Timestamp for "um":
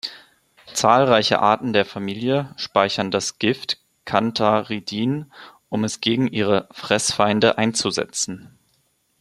5.69-5.83